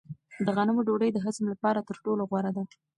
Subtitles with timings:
[0.45, 2.63] د غنمو ډوډۍ د هضم لپاره تر ټولو غوره ده.